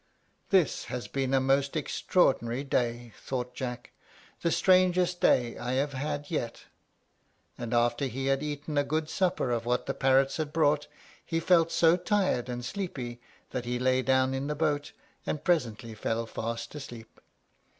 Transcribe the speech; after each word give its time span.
"This 0.49 0.85
has 0.85 1.07
been 1.07 1.31
a 1.31 1.39
most 1.39 1.75
extraordinary 1.75 2.63
day," 2.63 3.13
thought 3.21 3.53
Jack; 3.53 3.91
"the 4.41 4.49
strangest 4.49 5.21
day 5.21 5.59
I 5.59 5.73
have 5.73 5.93
had 5.93 6.31
yet." 6.31 6.63
And 7.55 7.71
after 7.71 8.05
he 8.05 8.25
had 8.25 8.41
eaten 8.41 8.79
a 8.79 8.83
good 8.83 9.11
supper 9.11 9.51
of 9.51 9.63
what 9.67 9.85
the 9.85 9.93
parrots 9.93 10.37
had 10.37 10.51
brought, 10.51 10.87
he 11.23 11.39
felt 11.39 11.71
so 11.71 11.97
tired 11.97 12.49
and 12.49 12.65
sleepy 12.65 13.21
that 13.51 13.65
he 13.65 13.77
laid 13.77 14.07
down 14.07 14.33
in 14.33 14.47
the 14.47 14.55
boat, 14.55 14.91
and 15.27 15.43
presently 15.43 15.93
fell 15.93 16.25
fast 16.25 16.73
asleep. 16.73 17.21